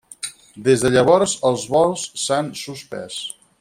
Des 0.67 0.85
de 0.85 0.91
llavors 0.95 1.37
els 1.51 1.67
vols 1.77 2.09
s'han 2.25 2.53
suspès. 2.65 3.25